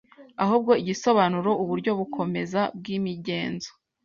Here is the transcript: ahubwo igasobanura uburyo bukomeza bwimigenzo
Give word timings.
ahubwo 0.43 0.71
igasobanura 0.81 1.49
uburyo 1.63 1.91
bukomeza 1.99 2.61
bwimigenzo 2.77 3.69